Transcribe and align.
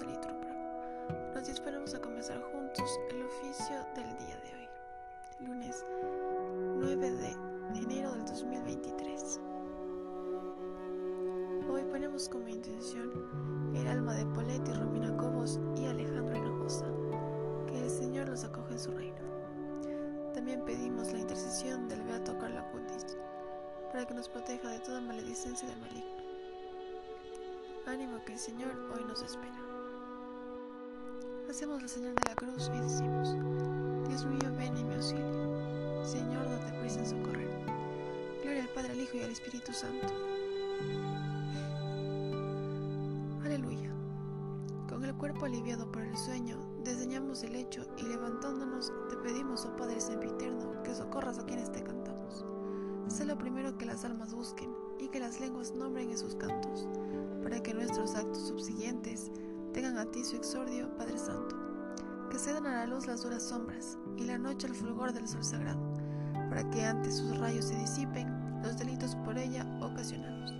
De 0.00 0.06
litúrgico. 0.06 0.48
Nos 1.34 1.46
disponemos 1.46 1.94
a 1.94 2.00
comenzar 2.00 2.42
juntos 2.50 2.98
el 3.10 3.22
oficio 3.22 3.76
del 3.94 4.08
día 4.18 4.36
de 4.40 4.50
hoy, 4.56 5.46
lunes 5.46 5.86
9 6.80 7.10
de 7.12 7.36
enero 7.78 8.10
del 8.10 8.24
2023. 8.24 9.40
Hoy 11.70 11.84
ponemos 11.84 12.28
como 12.28 12.48
intención 12.48 13.72
el 13.76 13.86
alma 13.86 14.14
de 14.14 14.26
Poletti, 14.26 14.72
Romina 14.72 15.16
Cobos 15.16 15.60
y 15.76 15.86
Alejandro 15.86 16.38
Hinojosa, 16.38 16.86
que 17.68 17.84
el 17.84 17.90
Señor 17.90 18.30
los 18.30 18.42
acoge 18.42 18.72
en 18.72 18.80
su 18.80 18.90
reino. 18.90 19.22
También 20.34 20.64
pedimos 20.64 21.12
la 21.12 21.20
intercesión 21.20 21.88
del 21.88 22.02
Beato 22.02 22.36
Carlo 22.38 22.58
Acutis 22.58 23.16
para 23.92 24.04
que 24.04 24.14
nos 24.14 24.28
proteja 24.28 24.70
de 24.70 24.80
toda 24.80 25.00
maledicencia 25.00 25.68
del 25.68 25.78
maligno. 25.78 26.14
Ánimo 27.86 28.24
que 28.24 28.32
el 28.32 28.38
Señor 28.40 28.72
hoy 28.92 29.04
nos 29.04 29.22
espera. 29.22 29.63
Hacemos 31.54 31.80
la 31.82 31.86
señal 31.86 32.16
de 32.16 32.30
la 32.30 32.34
cruz 32.34 32.68
y 32.74 32.80
decimos, 32.80 33.28
Dios 34.08 34.26
mío, 34.26 34.52
ven 34.58 34.76
y 34.76 34.82
me 34.82 34.96
auxilio. 34.96 36.04
Señor, 36.04 36.48
date 36.48 36.76
prisa 36.80 36.98
en 36.98 37.06
socorrer. 37.06 37.48
Gloria 38.42 38.64
al 38.64 38.68
Padre, 38.70 38.90
al 38.90 39.00
Hijo 39.00 39.18
y 39.18 39.20
al 39.22 39.30
Espíritu 39.30 39.72
Santo. 39.72 40.08
Aleluya. 43.44 43.88
Con 44.88 45.04
el 45.04 45.14
cuerpo 45.14 45.44
aliviado 45.44 45.92
por 45.92 46.02
el 46.02 46.16
sueño, 46.16 46.58
desdeñamos 46.82 47.44
el 47.44 47.54
hecho 47.54 47.86
y 47.98 48.02
levantándonos 48.02 48.92
te 49.08 49.16
pedimos, 49.18 49.64
oh 49.64 49.76
Padre 49.76 50.00
sempiterno, 50.00 50.82
que 50.82 50.92
socorras 50.92 51.38
a 51.38 51.46
quienes 51.46 51.70
te 51.70 51.84
cantamos. 51.84 52.44
Sé 53.06 53.24
lo 53.26 53.38
primero 53.38 53.78
que 53.78 53.86
las 53.86 54.04
almas 54.04 54.34
busquen 54.34 54.74
y 54.98 55.06
que 55.06 55.20
las 55.20 55.38
lenguas 55.38 55.72
nombren 55.72 56.10
en 56.10 56.18
sus 56.18 56.34
cantos, 56.34 56.88
para 57.44 57.62
que 57.62 57.74
nuestros 57.74 58.16
actos 58.16 58.48
subsiguientes 58.48 59.30
tengan 59.74 59.98
a 59.98 60.06
ti 60.06 60.24
su 60.24 60.36
exordio, 60.36 60.88
Padre 60.96 61.18
Santo. 61.18 61.56
Que 62.30 62.38
cedan 62.38 62.66
a 62.66 62.76
la 62.76 62.86
luz 62.86 63.06
las 63.06 63.22
duras 63.22 63.42
sombras 63.42 63.98
y 64.16 64.24
la 64.24 64.38
noche 64.38 64.68
el 64.68 64.74
fulgor 64.74 65.12
del 65.12 65.28
sol 65.28 65.44
sagrado, 65.44 65.80
para 66.48 66.68
que 66.70 66.84
antes 66.84 67.16
sus 67.16 67.36
rayos 67.38 67.66
se 67.66 67.76
disipen 67.76 68.62
los 68.62 68.78
delitos 68.78 69.16
por 69.16 69.36
ella 69.36 69.66
ocasionados. 69.82 70.54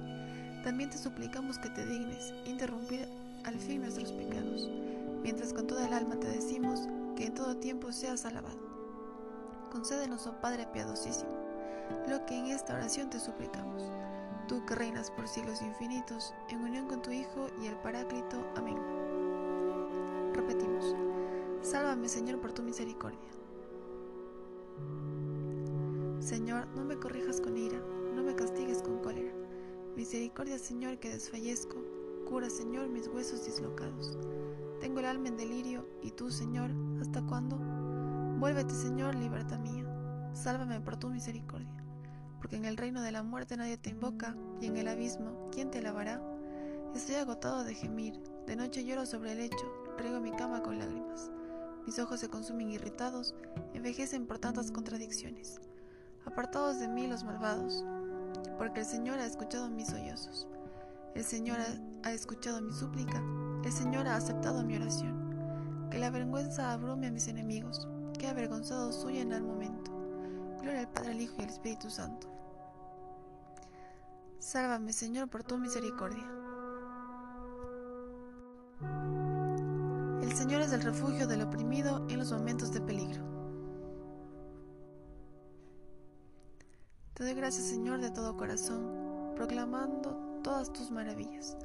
También 0.65 0.91
te 0.91 0.99
suplicamos 0.99 1.59
que 1.59 1.71
te 1.71 1.87
dignes 1.87 2.35
interrumpir 2.45 3.09
al 3.45 3.55
fin 3.55 3.83
nuestros 3.83 4.13
pecados, 4.13 4.69
mientras 5.23 5.53
con 5.53 5.69
toda 5.69 5.87
el 5.87 5.95
alma 5.95 6.17
te 6.17 6.29
decimos 6.29 6.89
que 7.17 7.27
en 7.27 7.35
todo 7.35 7.57
tiempo 7.57 7.93
seas 7.93 8.25
alabado. 8.25 8.59
Concédenos, 9.71 10.27
oh 10.27 10.41
Padre 10.41 10.67
piadosísimo, 10.73 11.31
lo 12.09 12.27
que 12.27 12.37
en 12.37 12.47
esta 12.47 12.75
oración 12.75 13.11
te 13.11 13.21
suplicamos. 13.21 13.83
Tú 14.49 14.63
que 14.67 14.75
reinas 14.75 15.11
por 15.11 15.27
siglos 15.27 15.63
infinitos, 15.63 16.35
en 16.51 16.61
unión 16.61 16.87
con 16.87 17.01
tu 17.01 17.11
Hijo 17.11 17.47
y 17.63 17.67
el 17.67 17.77
Paráclito. 17.77 18.47
Amén. 18.57 18.77
Repetimos. 20.35 20.95
Sálvame, 21.63 22.09
Señor, 22.09 22.41
por 22.41 22.53
tu 22.53 22.63
misericordia. 22.63 23.19
Señor, 26.21 26.67
no 26.77 26.85
me 26.85 26.99
corrijas 26.99 27.41
con 27.41 27.57
ira, 27.57 27.79
no 28.15 28.23
me 28.23 28.35
castigues 28.35 28.83
con 28.83 28.99
cólera. 28.99 29.33
Misericordia, 29.97 30.59
Señor, 30.59 30.99
que 30.99 31.09
desfallezco. 31.11 31.77
Cura, 32.29 32.51
Señor, 32.51 32.89
mis 32.89 33.09
huesos 33.09 33.47
dislocados. 33.47 34.19
Tengo 34.81 35.01
el 35.01 35.07
alma 35.07 35.29
en 35.29 35.39
delirio, 35.39 35.87
y 36.03 36.11
tú, 36.11 36.31
Señor, 36.31 36.71
¿hasta 37.01 37.23
cuándo? 37.23 37.57
Vuélvete, 38.39 38.75
Señor, 38.75 39.15
libertad 39.15 39.59
mía. 39.61 39.87
Sálvame 40.35 40.81
por 40.81 40.97
tu 40.97 41.09
misericordia. 41.09 41.84
Porque 42.45 42.57
en 42.57 42.67
el 42.67 42.77
reino 42.77 43.01
de 43.01 43.11
la 43.11 43.23
muerte 43.23 43.57
nadie 43.57 43.79
te 43.79 43.89
invoca, 43.89 44.37
y 44.61 44.67
en 44.67 44.77
el 44.77 44.89
abismo, 44.89 45.49
¿quién 45.51 45.71
te 45.71 45.81
lavará? 45.81 46.21
Estoy 46.95 47.15
agotado 47.15 47.65
de 47.65 47.73
gemir, 47.73 48.21
de 48.47 48.55
noche 48.55 48.85
lloro 48.85 49.07
sobre 49.07 49.33
el 49.33 49.39
lecho, 49.39 49.73
riego 49.97 50.21
mi 50.21 50.31
cama 50.31 50.63
con 50.63 50.79
lágrimas. 50.79 51.31
Mis 51.87 51.99
ojos 51.99 52.21
se 52.21 52.29
consumen 52.29 52.71
irritados, 52.71 53.35
envejecen 53.73 54.27
por 54.27 54.41
tantas 54.41 54.71
contradicciones. 54.71 55.59
Apartados 56.27 56.79
de 56.81 56.87
mí 56.87 57.07
los 57.07 57.25
malvados, 57.25 57.83
porque 58.59 58.81
el 58.81 58.87
Señor 58.87 59.21
ha 59.21 59.27
escuchado 59.27 59.71
mis 59.71 59.89
sollozos. 59.89 60.47
El 61.15 61.25
Señor 61.25 61.57
ha, 62.03 62.13
escuchado 62.13 62.61
mi 62.61 62.75
súplica, 62.75 63.23
el 63.65 63.73
Señor 63.73 64.07
ha 64.07 64.17
aceptado 64.17 64.63
mi 64.65 64.77
oración. 64.77 65.89
Que 65.91 65.99
la 65.99 66.11
vergüenza 66.11 66.75
abrume 66.75 67.07
a 67.07 67.11
mis 67.11 67.27
enemigos, 67.27 67.89
que 68.19 68.27
avergonzados 68.27 69.03
huyan 69.03 69.33
al 69.33 69.45
momento. 69.45 69.91
Gloria 70.61 70.81
al 70.81 70.93
Padre, 70.93 71.13
al 71.13 71.23
Hijo 71.23 71.37
y 71.39 71.45
al 71.45 71.49
Espíritu 71.49 71.89
Santo. 71.89 72.34
Sálvame, 74.45 74.93
Señor, 74.93 75.31
por 75.31 75.43
tu 75.43 75.57
misericordia. 75.57 76.23
El 80.21 80.33
Señor 80.35 80.61
es 80.61 80.71
el 80.75 80.83
refugio 80.83 81.27
del 81.27 81.41
oprimido 81.41 82.07
en 82.11 82.19
los 82.19 82.31
momentos 82.31 82.71
de 82.71 82.83
peligro. 82.83 83.25
Te 87.15 87.25
doy 87.25 87.33
gracias, 87.33 87.69
Señor, 87.69 88.03
de 88.03 88.11
todo 88.11 88.37
corazón, 88.37 89.33
proclamando 89.35 90.11
todas 90.43 90.71
tus 90.75 90.91
maravillas. 90.91 91.57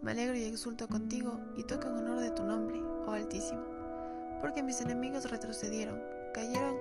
Me 0.00 0.12
alegro 0.12 0.36
y 0.36 0.44
exulto 0.44 0.86
contigo 0.86 1.36
y 1.56 1.64
toco 1.64 1.88
en 1.88 1.96
honor 1.96 2.20
de 2.20 2.30
tu 2.30 2.44
nombre, 2.44 2.80
oh 3.08 3.10
Altísimo, 3.10 3.64
porque 4.40 4.62
mis 4.62 4.80
enemigos 4.80 5.28
retrocedieron, 5.28 6.00
cayeron 6.32 6.76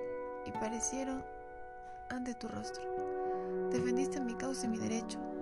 y 0.46 0.52
parecieron 0.52 1.24
ante 2.12 2.36
tu 2.36 2.48
rostro. 2.48 2.84
Defendiste 3.72 4.20
mi 4.20 4.36
causa 4.36 4.68
y 4.68 4.70
mi 4.70 4.78
derecho, 4.78 5.20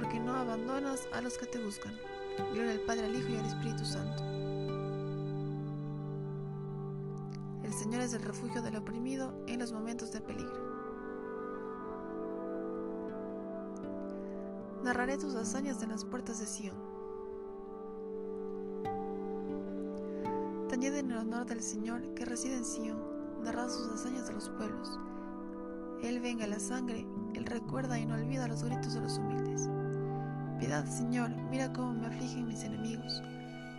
porque 0.00 0.18
no 0.18 0.34
abandonas 0.34 1.06
a 1.12 1.20
los 1.20 1.36
que 1.36 1.44
te 1.44 1.62
buscan. 1.62 1.92
Gloria 2.54 2.72
al 2.72 2.80
Padre, 2.80 3.04
al 3.04 3.14
Hijo 3.14 3.28
y 3.28 3.36
al 3.36 3.44
Espíritu 3.44 3.84
Santo. 3.84 4.22
El 7.62 7.72
Señor 7.74 8.00
es 8.00 8.14
el 8.14 8.22
refugio 8.22 8.62
del 8.62 8.76
oprimido 8.76 9.34
en 9.46 9.58
los 9.60 9.72
momentos 9.72 10.10
de 10.10 10.22
peligro. 10.22 10.70
Narraré 14.82 15.18
tus 15.18 15.34
hazañas 15.34 15.82
en 15.82 15.90
las 15.90 16.06
puertas 16.06 16.40
de 16.40 16.46
Sion. 16.46 16.76
Tañed 20.70 20.96
en 20.96 21.10
el 21.10 21.18
honor 21.18 21.44
del 21.44 21.62
Señor 21.62 22.14
que 22.14 22.24
reside 22.24 22.56
en 22.56 22.64
Sion, 22.64 22.98
narrad 23.44 23.68
sus 23.68 23.86
hazañas 23.92 24.28
de 24.28 24.32
los 24.32 24.48
pueblos. 24.48 24.98
Él 26.02 26.20
venga 26.20 26.46
la 26.46 26.58
sangre, 26.58 27.06
Él 27.34 27.44
recuerda 27.44 27.98
y 27.98 28.06
no 28.06 28.14
olvida 28.14 28.48
los 28.48 28.64
gritos 28.64 28.94
de 28.94 29.00
los 29.02 29.18
humildes. 29.18 29.68
Piedad, 30.60 30.84
Señor, 30.84 31.30
mira 31.50 31.72
cómo 31.72 31.94
me 31.94 32.06
afligen 32.06 32.46
mis 32.46 32.64
enemigos. 32.64 33.22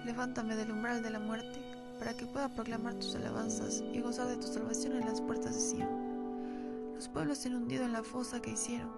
Levántame 0.04 0.56
del 0.56 0.72
umbral 0.72 1.04
de 1.04 1.12
la 1.12 1.20
muerte, 1.20 1.62
para 2.00 2.18
que 2.18 2.26
pueda 2.26 2.50
proclamar 2.50 2.96
tus 2.96 3.16
alabanzas 3.16 3.84
y 3.94 4.02
gozar 4.02 4.28
de 4.28 4.38
tu 4.38 4.48
salvación 4.48 4.94
en 4.94 5.06
las 5.06 5.22
puertas 5.22 5.54
de 5.54 5.62
Sion. 5.62 6.94
Los 6.96 7.08
pueblos 7.08 7.38
se 7.38 7.50
han 7.50 7.56
hundido 7.56 7.86
en 7.86 7.94
la 7.94 8.02
fosa 8.02 8.42
que 8.42 8.54
hicieron, 8.54 8.90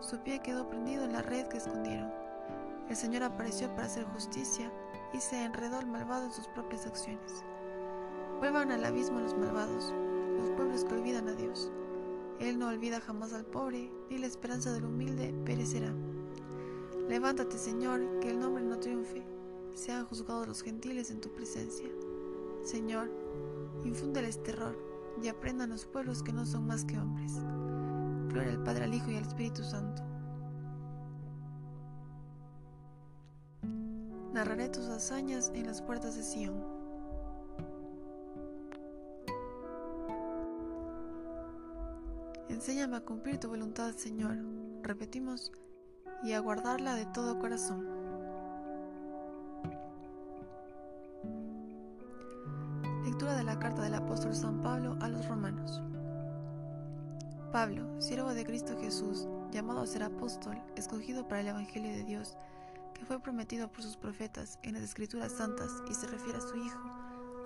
su 0.00 0.18
pie 0.18 0.40
quedó 0.40 0.68
prendido 0.68 1.04
en 1.04 1.14
la 1.14 1.22
red 1.22 1.46
que 1.46 1.56
escondieron. 1.56 2.12
El 2.90 2.96
Señor 2.96 3.22
apareció 3.22 3.70
para 3.70 3.86
hacer 3.86 4.04
justicia 4.04 4.70
y 5.14 5.20
se 5.20 5.42
enredó 5.42 5.80
el 5.80 5.86
malvado 5.86 6.26
en 6.26 6.32
sus 6.32 6.46
propias 6.48 6.86
acciones. 6.86 7.42
Vuelvan 8.38 8.70
al 8.70 8.84
abismo 8.84 9.18
los 9.18 9.34
malvados, 9.34 9.94
los 10.36 10.50
pueblos 10.50 10.84
que 10.84 10.92
olvidan 10.92 11.26
a 11.26 11.32
Dios. 11.32 11.72
Él 12.38 12.58
no 12.58 12.68
olvida 12.68 13.00
jamás 13.00 13.32
al 13.32 13.46
pobre, 13.46 13.90
ni 14.10 14.18
la 14.18 14.26
esperanza 14.26 14.72
del 14.72 14.84
humilde 14.84 15.34
perecerá. 15.46 15.90
Levántate, 17.10 17.58
Señor, 17.58 18.20
que 18.20 18.30
el 18.30 18.38
nombre 18.38 18.62
no 18.62 18.78
triunfe. 18.78 19.24
Sean 19.74 20.06
juzgados 20.06 20.46
los 20.46 20.62
gentiles 20.62 21.10
en 21.10 21.20
tu 21.20 21.28
presencia. 21.32 21.88
Señor, 22.62 23.10
infúndeles 23.82 24.40
terror 24.44 24.78
y 25.20 25.26
aprendan 25.26 25.70
los 25.70 25.86
pueblos 25.86 26.22
que 26.22 26.32
no 26.32 26.46
son 26.46 26.68
más 26.68 26.84
que 26.84 26.96
hombres. 26.96 27.32
Gloria 28.28 28.52
al 28.52 28.62
Padre, 28.62 28.84
al 28.84 28.94
Hijo 28.94 29.10
y 29.10 29.16
al 29.16 29.24
Espíritu 29.24 29.64
Santo. 29.64 30.04
Narraré 34.32 34.68
tus 34.68 34.86
hazañas 34.86 35.50
en 35.52 35.66
las 35.66 35.82
puertas 35.82 36.14
de 36.14 36.22
Sion. 36.22 36.62
Enséñame 42.48 42.98
a 42.98 43.00
cumplir 43.00 43.40
tu 43.40 43.48
voluntad, 43.48 43.96
Señor. 43.96 44.36
Repetimos, 44.84 45.50
y 46.22 46.32
a 46.32 46.40
guardarla 46.40 46.94
de 46.94 47.06
todo 47.06 47.38
corazón. 47.38 47.86
Lectura 53.04 53.34
de 53.36 53.44
la 53.44 53.58
carta 53.58 53.82
del 53.82 53.94
apóstol 53.94 54.34
San 54.34 54.62
Pablo 54.62 54.96
a 55.00 55.08
los 55.08 55.26
romanos. 55.26 55.82
Pablo, 57.52 58.00
siervo 58.00 58.32
de 58.32 58.44
Cristo 58.44 58.78
Jesús, 58.80 59.26
llamado 59.50 59.80
a 59.80 59.86
ser 59.86 60.02
apóstol, 60.02 60.60
escogido 60.76 61.26
para 61.26 61.40
el 61.40 61.48
Evangelio 61.48 61.90
de 61.90 62.04
Dios, 62.04 62.36
que 62.94 63.04
fue 63.04 63.18
prometido 63.18 63.68
por 63.68 63.82
sus 63.82 63.96
profetas 63.96 64.58
en 64.62 64.74
las 64.74 64.82
Escrituras 64.82 65.32
Santas 65.32 65.70
y 65.90 65.94
se 65.94 66.06
refiere 66.06 66.38
a 66.38 66.42
su 66.42 66.56
Hijo, 66.56 66.80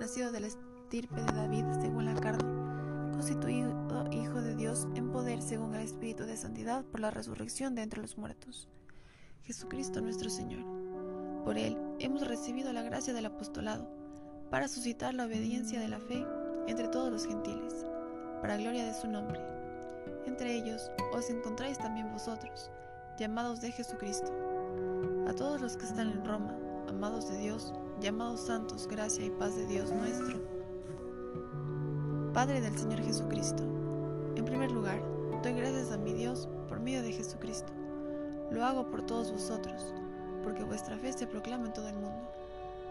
nacido 0.00 0.30
de 0.32 0.40
la 0.40 0.48
estirpe 0.48 1.20
de 1.20 1.32
David 1.32 1.64
según 1.80 2.04
la 2.04 2.20
carne, 2.20 2.63
constituido 3.14 3.84
Hijo 4.10 4.42
de 4.42 4.54
Dios 4.54 4.86
en 4.94 5.10
poder 5.10 5.40
según 5.40 5.74
el 5.74 5.82
Espíritu 5.82 6.24
de 6.24 6.36
Santidad 6.36 6.84
por 6.84 7.00
la 7.00 7.10
resurrección 7.10 7.74
de 7.74 7.82
entre 7.82 8.02
los 8.02 8.18
muertos. 8.18 8.68
Jesucristo 9.42 10.00
nuestro 10.00 10.30
Señor. 10.30 10.64
Por 11.44 11.58
Él 11.58 11.76
hemos 11.98 12.26
recibido 12.26 12.72
la 12.72 12.82
gracia 12.82 13.12
del 13.12 13.26
apostolado, 13.26 13.88
para 14.50 14.68
suscitar 14.68 15.14
la 15.14 15.26
obediencia 15.26 15.80
de 15.80 15.88
la 15.88 16.00
fe 16.00 16.24
entre 16.66 16.88
todos 16.88 17.10
los 17.10 17.26
gentiles, 17.26 17.86
para 18.40 18.56
gloria 18.56 18.84
de 18.84 18.94
su 18.94 19.08
nombre. 19.08 19.40
Entre 20.26 20.54
ellos 20.54 20.90
os 21.12 21.28
encontráis 21.30 21.78
también 21.78 22.12
vosotros, 22.12 22.70
llamados 23.18 23.60
de 23.60 23.72
Jesucristo. 23.72 24.32
A 25.28 25.32
todos 25.32 25.60
los 25.60 25.76
que 25.76 25.86
están 25.86 26.10
en 26.10 26.24
Roma, 26.24 26.56
amados 26.88 27.28
de 27.30 27.38
Dios, 27.38 27.72
llamados 28.00 28.40
santos, 28.46 28.86
gracia 28.86 29.24
y 29.24 29.30
paz 29.30 29.56
de 29.56 29.66
Dios 29.66 29.92
nuestro. 29.92 30.53
Padre 32.34 32.60
del 32.60 32.76
Señor 32.76 33.00
Jesucristo. 33.00 33.62
En 34.34 34.44
primer 34.44 34.72
lugar, 34.72 35.00
doy 35.44 35.52
gracias 35.52 35.92
a 35.92 35.96
mi 35.96 36.12
Dios 36.12 36.48
por 36.68 36.80
medio 36.80 37.00
de 37.00 37.12
Jesucristo. 37.12 37.72
Lo 38.50 38.64
hago 38.64 38.90
por 38.90 39.06
todos 39.06 39.30
vosotros 39.30 39.94
porque 40.42 40.64
vuestra 40.64 40.98
fe 40.98 41.12
se 41.12 41.28
proclama 41.28 41.66
en 41.66 41.72
todo 41.72 41.88
el 41.88 41.94
mundo. 41.94 42.28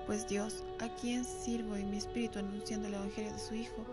Pues 0.05 0.25
Dios, 0.29 0.63
a 0.79 0.87
quien 0.95 1.25
sirvo 1.25 1.75
en 1.75 1.91
mi 1.91 1.97
espíritu 1.97 2.39
anunciando 2.39 2.87
el 2.87 2.93
Evangelio 2.93 3.33
de 3.33 3.39
su 3.39 3.53
Hijo, 3.53 3.83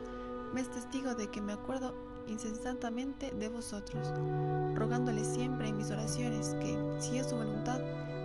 me 0.55 0.61
es 0.61 0.70
testigo 0.70 1.17
de 1.17 1.29
que 1.29 1.41
me 1.41 1.52
acuerdo 1.52 1.97
incesantemente 2.29 3.32
de 3.32 3.49
vosotros, 3.49 4.06
rogándole 4.76 5.25
siempre 5.25 5.67
en 5.67 5.79
mis 5.79 5.91
oraciones 5.91 6.55
que, 6.61 6.79
si 7.00 7.19
es 7.19 7.29
su 7.29 7.35
voluntad, 7.35 7.81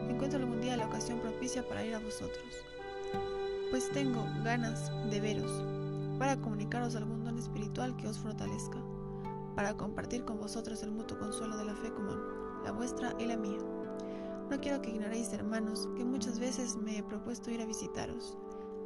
encuentre 0.08 0.40
algún 0.40 0.62
día 0.62 0.78
la 0.78 0.86
ocasión 0.86 1.20
propicia 1.22 1.68
para 1.68 1.84
ir 1.84 1.96
a 1.96 2.00
vosotros. 2.00 2.46
Pues 3.72 3.90
tengo 3.90 4.24
ganas 4.44 4.92
de 5.10 5.20
veros, 5.20 5.64
para 6.18 6.40
comunicaros 6.40 6.96
algún 6.96 7.24
don 7.24 7.38
espiritual 7.38 7.96
que 7.98 8.08
os 8.08 8.20
fortalezca, 8.20 8.80
para 9.56 9.78
compartir 9.78 10.26
con 10.26 10.40
vosotros 10.40 10.84
el 10.84 10.92
mutuo 10.92 11.18
consuelo 11.18 11.58
de 11.58 11.66
la 11.66 11.76
fe 11.76 11.92
común, 11.94 12.20
la 12.64 12.72
vuestra 12.72 13.14
y 13.20 13.26
la 13.26 13.38
mía 13.38 13.60
no 14.50 14.62
quiero 14.62 14.80
que 14.80 14.92
ignoréis, 14.92 15.34
hermanos, 15.34 15.90
que 15.98 16.06
muchas 16.06 16.40
veces 16.40 16.78
me 16.78 17.00
he 17.00 17.04
propuesto 17.04 17.50
ir 17.50 17.62
a 17.62 17.66
visitaros, 17.66 18.38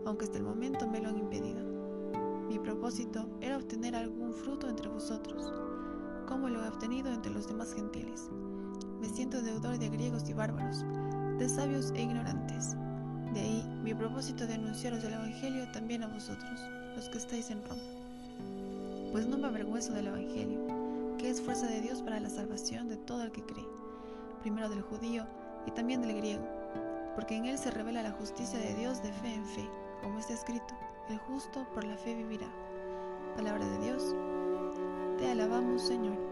aunque 0.05 0.23
hasta 0.23 0.37
el 0.37 0.45
momento 0.45 0.87
me 0.87 1.01
lo 1.01 1.09
han 1.09 1.17
impedido. 1.17 1.61
Mi 2.47 2.57
propósito 2.57 3.29
era 3.41 3.57
obtener 3.57 3.93
algún 3.93 4.33
fruto 4.33 4.69
entre 4.69 4.87
vosotros, 4.87 5.51
como 6.27 6.47
lo 6.47 6.63
he 6.63 6.67
obtenido 6.69 7.11
entre 7.11 7.33
los 7.33 7.47
demás 7.47 7.73
gentiles. 7.73 8.29
Me 9.01 9.09
siento 9.09 9.41
deudor 9.41 9.77
de 9.77 9.89
griegos 9.89 10.29
y 10.29 10.33
bárbaros, 10.33 10.85
de 11.37 11.49
sabios 11.49 11.91
e 11.91 12.03
ignorantes. 12.03 12.77
De 13.33 13.41
ahí 13.41 13.69
mi 13.83 13.93
propósito 13.93 14.47
de 14.47 14.53
anunciaros 14.53 15.03
el 15.03 15.13
Evangelio 15.13 15.69
también 15.73 16.03
a 16.03 16.07
vosotros, 16.07 16.61
los 16.99 17.07
que 17.07 17.17
estáis 17.17 17.49
en 17.49 17.63
Roma. 17.63 17.81
Pues 19.13 19.25
no 19.25 19.37
me 19.37 19.47
avergüenzo 19.47 19.93
del 19.93 20.07
Evangelio, 20.07 20.59
que 21.17 21.29
es 21.29 21.41
fuerza 21.41 21.65
de 21.65 21.79
Dios 21.79 22.01
para 22.01 22.19
la 22.19 22.29
salvación 22.29 22.89
de 22.89 22.97
todo 22.97 23.23
el 23.23 23.31
que 23.31 23.41
cree, 23.41 23.65
primero 24.41 24.67
del 24.67 24.81
judío, 24.81 25.25
y 25.65 25.71
también 25.71 26.01
del 26.01 26.17
griego, 26.17 26.43
porque 27.15 27.37
en 27.37 27.45
él 27.45 27.57
se 27.57 27.71
revela 27.71 28.03
la 28.03 28.11
justicia 28.11 28.59
de 28.59 28.73
Dios 28.73 29.01
de 29.01 29.13
fe 29.13 29.33
en 29.33 29.45
fe, 29.45 29.65
como 30.03 30.19
está 30.19 30.33
escrito, 30.33 30.75
el 31.09 31.17
justo 31.19 31.65
por 31.73 31.85
la 31.85 31.95
fe 31.95 32.15
vivirá. 32.15 32.49
Palabra 33.37 33.65
de 33.65 33.85
Dios, 33.85 34.13
te 35.19 35.31
alabamos 35.31 35.81
Señor. 35.81 36.28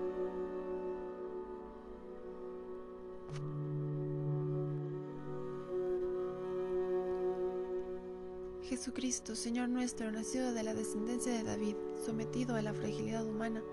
Jesucristo, 8.68 9.34
Señor 9.34 9.70
nuestro, 9.70 10.12
nacido 10.12 10.52
de 10.52 10.62
la 10.62 10.74
descendencia 10.74 11.32
de 11.32 11.44
David, 11.44 11.76
sometido 12.06 12.56
a 12.56 12.62
la 12.62 12.74
fragilidad 12.74 13.26
humana, 13.26 13.64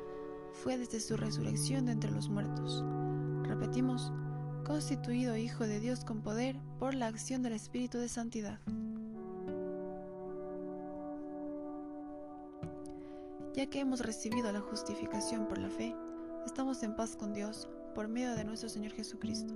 fue 0.53 0.79
desde 0.79 1.01
su 1.01 1.17
resurrección 1.17 1.87
de 1.87 1.93
entre 1.93 2.13
los 2.13 2.29
muertos. 2.29 2.85
Repetimos, 3.43 4.13
constituido 4.65 5.37
Hijo 5.37 5.67
de 5.67 5.81
Dios 5.81 6.05
con 6.05 6.23
poder 6.23 6.57
por 6.79 6.95
la 6.95 7.09
acción 7.09 7.43
del 7.43 7.55
Espíritu 7.55 7.99
de 7.99 8.09
Santidad. 8.09 8.61
Ya 13.53 13.67
que 13.67 13.81
hemos 13.81 13.99
recibido 13.99 14.53
la 14.53 14.61
justificación 14.61 15.49
por 15.49 15.59
la 15.59 15.71
fe, 15.71 15.93
estamos 16.47 16.85
en 16.85 16.95
paz 16.95 17.17
con 17.17 17.33
Dios 17.33 17.69
por 17.97 18.07
medio 18.07 18.37
de 18.37 18.45
nuestro 18.45 18.69
Señor 18.69 18.93
Jesucristo. 18.93 19.55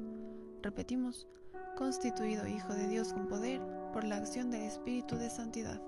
Repetimos, 0.63 1.29
constituido 1.77 2.49
Hijo 2.49 2.75
de 2.75 2.89
Dios 2.89 3.13
con 3.13 3.29
poder 3.29 3.78
por 3.93 4.05
la 4.05 4.17
acción 4.17 4.51
del 4.51 4.63
Espíritu 4.63 5.17
de 5.17 5.31
Santidad. 5.31 5.81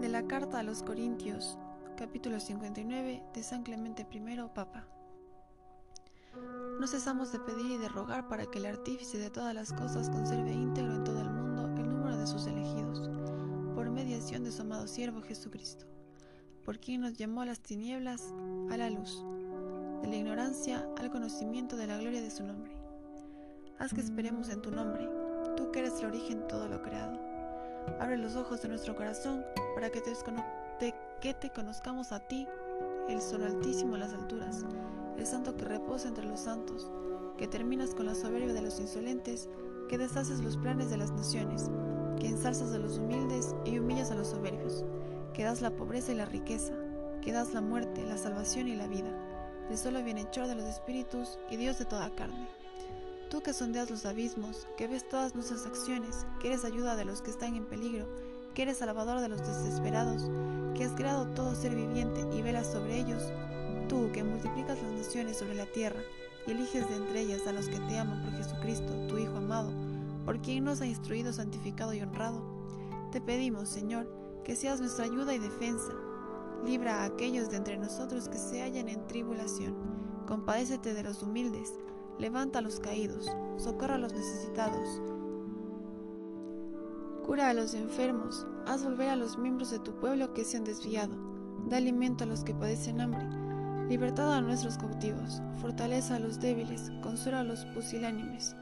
De 0.00 0.08
la 0.08 0.26
carta 0.26 0.58
a 0.58 0.62
los 0.62 0.82
Corintios, 0.82 1.58
capítulo 1.96 2.40
59 2.40 3.22
de 3.34 3.42
San 3.42 3.62
Clemente 3.62 4.06
I, 4.10 4.36
Papa. 4.54 4.86
No 6.80 6.86
cesamos 6.86 7.30
de 7.30 7.38
pedir 7.38 7.72
y 7.72 7.78
de 7.78 7.88
rogar 7.88 8.26
para 8.28 8.46
que 8.46 8.58
el 8.58 8.66
artífice 8.66 9.18
de 9.18 9.30
todas 9.30 9.54
las 9.54 9.72
cosas 9.72 10.10
conserve 10.10 10.52
íntegro 10.52 10.94
en 10.94 11.04
todo 11.04 11.20
el 11.20 11.30
mundo 11.30 11.66
el 11.76 11.88
número 11.88 12.16
de 12.16 12.26
sus 12.26 12.46
elegidos, 12.46 13.08
por 13.74 13.90
mediación 13.90 14.44
de 14.44 14.50
su 14.50 14.62
amado 14.62 14.88
siervo 14.88 15.22
Jesucristo, 15.22 15.86
por 16.64 16.80
quien 16.80 17.02
nos 17.02 17.12
llamó 17.12 17.42
a 17.42 17.46
las 17.46 17.60
tinieblas 17.60 18.32
a 18.70 18.76
la 18.76 18.90
luz, 18.90 19.24
la 20.12 20.18
ignorancia 20.18 20.86
al 20.98 21.10
conocimiento 21.10 21.74
de 21.74 21.86
la 21.86 21.96
gloria 21.96 22.20
de 22.20 22.30
su 22.30 22.44
nombre. 22.44 22.70
Haz 23.78 23.94
que 23.94 24.02
esperemos 24.02 24.50
en 24.50 24.60
tu 24.60 24.70
nombre, 24.70 25.08
tú 25.56 25.72
que 25.72 25.78
eres 25.78 26.00
el 26.00 26.08
origen 26.08 26.40
de 26.40 26.46
todo 26.48 26.68
lo 26.68 26.82
creado 26.82 27.18
Abre 27.98 28.18
los 28.18 28.36
ojos 28.36 28.60
de 28.60 28.68
nuestro 28.68 28.94
corazón 28.94 29.42
para 29.74 29.88
que 29.88 30.02
te, 30.02 30.94
que 31.22 31.32
te 31.32 31.50
conozcamos 31.50 32.12
a 32.12 32.20
ti, 32.20 32.46
el 33.08 33.22
solo 33.22 33.46
altísimo 33.46 33.94
en 33.94 34.00
las 34.00 34.12
alturas, 34.12 34.66
el 35.16 35.26
santo 35.26 35.56
que 35.56 35.64
reposa 35.64 36.08
entre 36.08 36.26
los 36.26 36.40
santos, 36.40 36.90
que 37.38 37.48
terminas 37.48 37.94
con 37.94 38.04
la 38.04 38.14
soberbia 38.14 38.52
de 38.52 38.60
los 38.60 38.80
insolentes, 38.80 39.48
que 39.88 39.96
deshaces 39.96 40.40
los 40.40 40.58
planes 40.58 40.90
de 40.90 40.98
las 40.98 41.10
naciones, 41.12 41.70
que 42.20 42.28
ensalzas 42.28 42.74
a 42.74 42.78
los 42.78 42.98
humildes 42.98 43.56
y 43.64 43.78
humillas 43.78 44.10
a 44.10 44.14
los 44.14 44.28
soberbios, 44.28 44.84
que 45.32 45.44
das 45.44 45.62
la 45.62 45.70
pobreza 45.70 46.12
y 46.12 46.16
la 46.16 46.26
riqueza, 46.26 46.74
que 47.22 47.32
das 47.32 47.54
la 47.54 47.62
muerte, 47.62 48.04
la 48.04 48.18
salvación 48.18 48.68
y 48.68 48.76
la 48.76 48.86
vida, 48.86 49.10
solo 49.76 50.02
bienhechor 50.02 50.46
de 50.46 50.54
los 50.54 50.64
espíritus 50.64 51.38
y 51.50 51.56
Dios 51.56 51.78
de 51.78 51.84
toda 51.84 52.14
carne 52.14 52.48
Tú 53.32 53.40
que 53.40 53.54
sondeas 53.54 53.88
los 53.88 54.04
abismos, 54.04 54.66
que 54.76 54.86
ves 54.86 55.08
todas 55.08 55.34
nuestras 55.34 55.64
acciones, 55.64 56.26
que 56.38 56.48
eres 56.48 56.66
ayuda 56.66 56.96
de 56.96 57.06
los 57.06 57.22
que 57.22 57.30
están 57.30 57.54
en 57.54 57.64
peligro, 57.64 58.06
que 58.52 58.60
eres 58.60 58.76
salvador 58.76 59.20
de 59.20 59.30
los 59.30 59.40
desesperados, 59.40 60.28
que 60.76 60.84
has 60.84 60.92
creado 60.92 61.26
todo 61.28 61.54
ser 61.54 61.74
viviente 61.74 62.26
y 62.36 62.42
velas 62.42 62.66
sobre 62.66 62.98
ellos, 62.98 63.22
tú 63.88 64.10
que 64.12 64.22
multiplicas 64.22 64.76
las 64.82 64.92
naciones 64.92 65.38
sobre 65.38 65.54
la 65.54 65.64
tierra 65.64 66.02
y 66.46 66.50
eliges 66.50 66.86
de 66.90 66.96
entre 66.96 67.20
ellas 67.22 67.46
a 67.46 67.52
los 67.52 67.68
que 67.68 67.80
te 67.80 67.96
aman 67.96 68.22
por 68.22 68.34
Jesucristo, 68.34 68.92
tu 69.08 69.16
Hijo 69.16 69.38
amado, 69.38 69.72
por 70.26 70.42
quien 70.42 70.64
nos 70.64 70.82
ha 70.82 70.86
instruido, 70.86 71.32
santificado 71.32 71.94
y 71.94 72.02
honrado, 72.02 72.42
te 73.12 73.22
pedimos, 73.22 73.70
Señor, 73.70 74.06
que 74.44 74.56
seas 74.56 74.78
nuestra 74.78 75.06
ayuda 75.06 75.34
y 75.34 75.38
defensa. 75.38 75.92
Libra 76.64 77.02
a 77.02 77.04
aquellos 77.06 77.50
de 77.50 77.56
entre 77.56 77.76
nosotros 77.76 78.28
que 78.28 78.38
se 78.38 78.62
hallan 78.62 78.88
en 78.88 79.06
tribulación. 79.08 79.74
Compadécete 80.26 80.94
de 80.94 81.02
los 81.02 81.22
humildes. 81.22 81.74
Levanta 82.18 82.60
a 82.60 82.62
los 82.62 82.78
caídos, 82.78 83.30
socorra 83.56 83.96
a 83.96 83.98
los 83.98 84.12
necesitados, 84.12 85.00
cura 87.24 87.48
a 87.48 87.54
los 87.54 87.74
enfermos, 87.74 88.46
haz 88.66 88.84
volver 88.84 89.08
a 89.08 89.16
los 89.16 89.38
miembros 89.38 89.70
de 89.70 89.78
tu 89.78 89.98
pueblo 89.98 90.34
que 90.34 90.44
se 90.44 90.58
han 90.58 90.64
desviado, 90.64 91.16
da 91.68 91.78
alimento 91.78 92.24
a 92.24 92.26
los 92.26 92.44
que 92.44 92.54
padecen 92.54 93.00
hambre, 93.00 93.26
libertad 93.88 94.32
a 94.34 94.40
nuestros 94.40 94.76
cautivos, 94.76 95.40
fortaleza 95.60 96.16
a 96.16 96.18
los 96.18 96.38
débiles, 96.38 96.92
consuela 97.02 97.40
a 97.40 97.44
los 97.44 97.64
pusilánimes. 97.66 98.54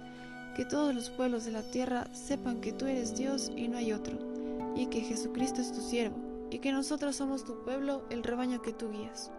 Que 0.54 0.64
todos 0.64 0.95
los 0.95 1.11
pueblos 1.11 1.45
de 1.45 1.52
la 1.52 1.62
tierra 1.62 2.07
sepan 2.12 2.61
que 2.61 2.73
tú 2.73 2.87
eres 2.87 3.16
Dios 3.16 3.50
y 3.54 3.69
no 3.69 3.78
hay 3.78 3.92
otro, 3.92 4.16
y 4.76 4.87
que 4.87 5.00
Jesucristo 5.00 5.61
es 5.61 5.73
tu 5.73 5.80
siervo, 5.80 6.16
y 6.50 6.59
que 6.59 6.73
nosotros 6.73 7.16
somos 7.16 7.45
tu 7.45 7.62
pueblo, 7.62 8.02
el 8.11 8.23
rebaño 8.23 8.61
que 8.62 8.73
tú 8.73 8.90
guías. 8.90 9.30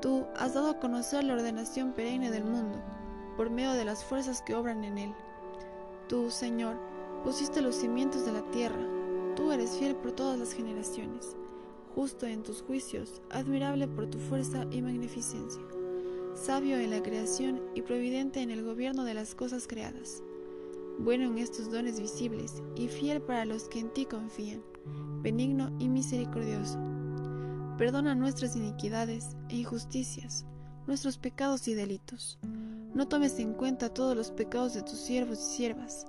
Tú 0.00 0.24
has 0.36 0.54
dado 0.54 0.70
a 0.70 0.78
conocer 0.78 1.24
la 1.24 1.34
ordenación 1.34 1.92
perenne 1.92 2.30
del 2.30 2.44
mundo 2.44 2.80
por 3.36 3.50
medio 3.50 3.72
de 3.72 3.84
las 3.84 4.04
fuerzas 4.04 4.42
que 4.42 4.54
obran 4.54 4.84
en 4.84 4.98
él. 4.98 5.14
Tú, 6.08 6.30
Señor, 6.30 6.76
pusiste 7.24 7.60
los 7.60 7.76
cimientos 7.76 8.24
de 8.24 8.32
la 8.32 8.42
tierra, 8.50 8.86
tú 9.36 9.52
eres 9.52 9.76
fiel 9.76 9.94
por 9.96 10.12
todas 10.12 10.38
las 10.38 10.52
generaciones, 10.52 11.36
justo 11.94 12.26
en 12.26 12.42
tus 12.42 12.62
juicios, 12.62 13.20
admirable 13.30 13.88
por 13.88 14.06
tu 14.06 14.18
fuerza 14.18 14.66
y 14.70 14.82
magnificencia. 14.82 15.62
sabio 16.34 16.78
en 16.78 16.90
la 16.90 17.02
creación 17.02 17.60
y 17.74 17.82
providente 17.82 18.40
en 18.40 18.50
el 18.50 18.64
gobierno 18.64 19.04
de 19.04 19.14
las 19.14 19.34
cosas 19.34 19.66
creadas, 19.66 20.22
bueno 20.98 21.24
en 21.24 21.38
estos 21.38 21.70
dones 21.70 22.00
visibles 22.00 22.62
y 22.76 22.88
fiel 22.88 23.20
para 23.20 23.44
los 23.44 23.68
que 23.68 23.80
en 23.80 23.90
ti 23.90 24.06
confían, 24.06 24.62
benigno 25.22 25.70
y 25.78 25.88
misericordioso. 25.88 26.78
Perdona 27.78 28.14
nuestras 28.14 28.56
iniquidades 28.56 29.36
e 29.48 29.56
injusticias, 29.56 30.46
nuestros 30.86 31.18
pecados 31.18 31.66
y 31.68 31.74
delitos. 31.74 32.38
No 32.94 33.08
tomes 33.08 33.38
en 33.38 33.54
cuenta 33.54 33.94
todos 33.94 34.16
los 34.16 34.30
pecados 34.30 34.74
de 34.74 34.82
tus 34.82 34.98
siervos 34.98 35.38
y 35.38 35.56
siervas. 35.56 36.06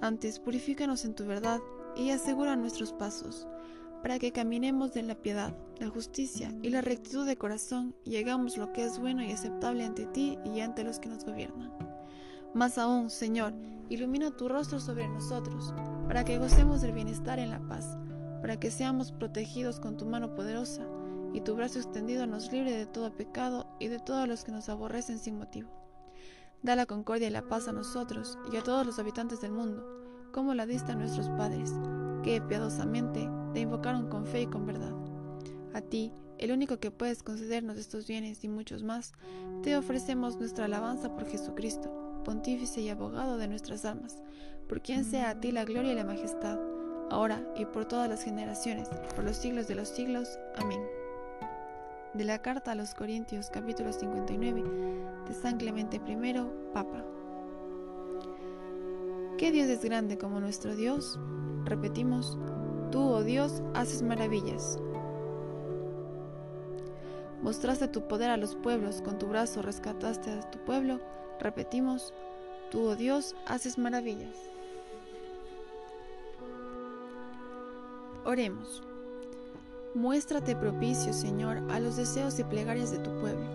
Antes, 0.00 0.38
purifícanos 0.38 1.04
en 1.04 1.14
tu 1.14 1.24
verdad 1.24 1.60
y 1.96 2.10
asegura 2.10 2.56
nuestros 2.56 2.92
pasos 2.92 3.46
para 4.02 4.18
que 4.20 4.30
caminemos 4.30 4.94
en 4.94 5.08
la 5.08 5.16
piedad, 5.16 5.56
la 5.80 5.88
justicia 5.88 6.54
y 6.62 6.70
la 6.70 6.80
rectitud 6.80 7.26
de 7.26 7.36
corazón 7.36 7.94
y 8.04 8.16
hagamos 8.18 8.56
lo 8.56 8.72
que 8.72 8.84
es 8.84 9.00
bueno 9.00 9.22
y 9.22 9.32
aceptable 9.32 9.84
ante 9.84 10.06
ti 10.06 10.38
y 10.44 10.60
ante 10.60 10.84
los 10.84 11.00
que 11.00 11.08
nos 11.08 11.24
gobiernan. 11.24 11.72
Más 12.54 12.78
aún, 12.78 13.10
Señor, 13.10 13.52
ilumina 13.88 14.30
tu 14.30 14.48
rostro 14.48 14.78
sobre 14.78 15.08
nosotros, 15.08 15.74
para 16.06 16.24
que 16.24 16.38
gocemos 16.38 16.82
del 16.82 16.92
bienestar 16.92 17.38
en 17.38 17.50
la 17.50 17.58
paz, 17.66 17.98
para 18.40 18.58
que 18.58 18.70
seamos 18.70 19.12
protegidos 19.12 19.80
con 19.80 19.96
tu 19.96 20.06
mano 20.06 20.34
poderosa 20.34 20.86
y 21.32 21.40
tu 21.40 21.54
brazo 21.54 21.78
extendido 21.78 22.26
nos 22.26 22.50
libre 22.50 22.72
de 22.72 22.86
todo 22.86 23.14
pecado 23.14 23.66
y 23.78 23.88
de 23.88 23.98
todos 23.98 24.26
los 24.26 24.44
que 24.44 24.52
nos 24.52 24.68
aborrecen 24.68 25.18
sin 25.18 25.38
motivo. 25.38 25.70
Da 26.62 26.76
la 26.76 26.86
concordia 26.86 27.28
y 27.28 27.30
la 27.30 27.48
paz 27.48 27.68
a 27.68 27.72
nosotros 27.72 28.38
y 28.52 28.56
a 28.56 28.62
todos 28.62 28.86
los 28.86 28.98
habitantes 28.98 29.40
del 29.40 29.52
mundo, 29.52 29.86
como 30.32 30.54
la 30.54 30.66
diste 30.66 30.92
a 30.92 30.96
nuestros 30.96 31.28
padres, 31.30 31.72
que 32.22 32.40
piadosamente 32.40 33.28
te 33.52 33.60
invocaron 33.60 34.08
con 34.08 34.26
fe 34.26 34.42
y 34.42 34.46
con 34.46 34.66
verdad. 34.66 34.94
A 35.74 35.80
ti, 35.80 36.12
el 36.38 36.52
único 36.52 36.78
que 36.78 36.90
puedes 36.90 37.22
concedernos 37.22 37.76
estos 37.78 38.06
bienes 38.06 38.42
y 38.44 38.48
muchos 38.48 38.82
más, 38.82 39.12
te 39.62 39.76
ofrecemos 39.76 40.38
nuestra 40.38 40.64
alabanza 40.64 41.14
por 41.14 41.26
Jesucristo, 41.26 42.22
pontífice 42.24 42.80
y 42.80 42.88
abogado 42.88 43.38
de 43.38 43.48
nuestras 43.48 43.84
almas, 43.84 44.22
por 44.68 44.82
quien 44.82 45.04
sea 45.04 45.30
a 45.30 45.40
ti 45.40 45.52
la 45.52 45.64
gloria 45.64 45.92
y 45.92 45.96
la 45.96 46.04
majestad, 46.04 46.58
ahora 47.10 47.42
y 47.56 47.64
por 47.64 47.86
todas 47.86 48.08
las 48.08 48.22
generaciones, 48.22 48.88
por 49.14 49.24
los 49.24 49.36
siglos 49.36 49.68
de 49.68 49.74
los 49.74 49.88
siglos. 49.88 50.38
Amén. 50.56 50.80
De 52.14 52.24
la 52.24 52.40
carta 52.40 52.72
a 52.72 52.74
los 52.74 52.94
Corintios 52.94 53.50
capítulo 53.50 53.92
59 53.92 54.64
de 55.28 55.34
San 55.34 55.58
Clemente 55.58 55.96
I, 55.96 56.34
Papa. 56.72 57.04
¿Qué 59.38 59.52
Dios 59.52 59.68
es 59.68 59.84
grande 59.84 60.16
como 60.16 60.40
nuestro 60.40 60.74
Dios? 60.74 61.18
Repetimos, 61.64 62.38
tú, 62.90 63.00
oh 63.00 63.22
Dios, 63.22 63.62
haces 63.74 64.02
maravillas. 64.02 64.78
Mostraste 67.42 67.88
tu 67.88 68.08
poder 68.08 68.30
a 68.30 68.38
los 68.38 68.56
pueblos, 68.56 69.02
con 69.02 69.18
tu 69.18 69.26
brazo 69.26 69.60
rescataste 69.60 70.30
a 70.30 70.50
tu 70.50 70.58
pueblo. 70.64 71.00
Repetimos, 71.38 72.14
tú, 72.70 72.88
oh 72.88 72.96
Dios, 72.96 73.36
haces 73.44 73.76
maravillas. 73.76 74.55
Oremos. 78.26 78.82
Muéstrate 79.94 80.56
propicio, 80.56 81.12
Señor, 81.12 81.58
a 81.70 81.78
los 81.78 81.96
deseos 81.96 82.36
y 82.40 82.44
plegarias 82.44 82.90
de 82.90 82.98
tu 82.98 83.10
pueblo. 83.20 83.46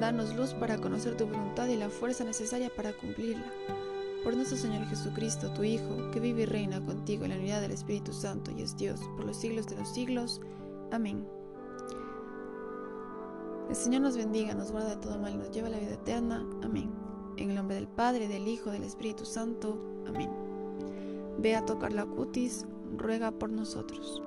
Danos 0.00 0.34
luz 0.34 0.52
para 0.52 0.78
conocer 0.78 1.16
tu 1.16 1.26
voluntad 1.26 1.68
y 1.68 1.76
la 1.76 1.90
fuerza 1.90 2.24
necesaria 2.24 2.70
para 2.74 2.92
cumplirla 2.92 3.46
por 4.24 4.34
nuestro 4.34 4.58
Señor 4.58 4.84
Jesucristo, 4.86 5.52
tu 5.52 5.62
Hijo, 5.62 6.10
que 6.10 6.18
vive 6.18 6.42
y 6.42 6.46
reina 6.46 6.84
contigo 6.84 7.24
en 7.24 7.30
la 7.30 7.36
unidad 7.36 7.60
del 7.60 7.70
Espíritu 7.70 8.12
Santo 8.12 8.50
y 8.50 8.62
es 8.62 8.76
Dios 8.76 9.00
por 9.16 9.24
los 9.24 9.36
siglos 9.36 9.68
de 9.68 9.76
los 9.76 9.88
siglos. 9.88 10.40
Amén. 10.90 11.24
El 13.68 13.76
Señor 13.76 14.02
nos 14.02 14.16
bendiga, 14.16 14.54
nos 14.54 14.72
guarda 14.72 14.90
de 14.90 14.96
todo 14.96 15.18
mal 15.20 15.34
y 15.34 15.38
nos 15.38 15.52
lleva 15.52 15.68
a 15.68 15.70
la 15.70 15.78
vida 15.78 15.94
eterna. 15.94 16.44
Amén. 16.64 16.90
En 17.36 17.50
el 17.50 17.54
nombre 17.54 17.76
del 17.76 17.86
Padre, 17.86 18.26
del 18.26 18.48
Hijo, 18.48 18.72
del 18.72 18.82
Espíritu 18.82 19.24
Santo. 19.24 19.78
Amén. 20.08 20.30
Ve 21.38 21.54
a 21.54 21.64
tocar 21.64 21.92
la 21.92 22.04
cutis, 22.04 22.66
ruega 22.96 23.30
por 23.30 23.50
nosotros. 23.50 24.22